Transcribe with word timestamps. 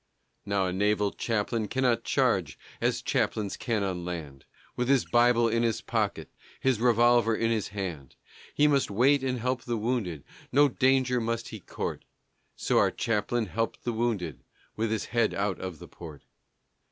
Now, 0.47 0.65
a 0.65 0.73
naval 0.73 1.11
chaplain 1.11 1.67
cannot 1.67 2.03
charge 2.03 2.57
As 2.81 3.03
chaplains 3.03 3.55
can 3.55 3.83
on 3.83 4.03
land, 4.03 4.45
With 4.75 4.89
his 4.89 5.05
Bible 5.05 5.47
in 5.47 5.61
his 5.61 5.79
pocket, 5.81 6.31
His 6.59 6.79
revolver 6.79 7.35
in 7.35 7.51
his 7.51 7.67
hand, 7.67 8.15
He 8.55 8.65
must 8.67 8.89
wait 8.89 9.23
and 9.23 9.39
help 9.41 9.61
the 9.61 9.77
wounded, 9.77 10.23
No 10.51 10.67
danger 10.67 11.21
must 11.21 11.49
he 11.49 11.59
court; 11.59 12.03
So 12.55 12.79
our 12.79 12.89
chaplain 12.89 13.45
helped 13.45 13.83
the 13.83 13.93
wounded 13.93 14.43
With 14.75 14.89
his 14.89 15.05
head 15.13 15.35
out 15.35 15.59
of 15.59 15.77
the 15.77 15.87
port. 15.87 16.23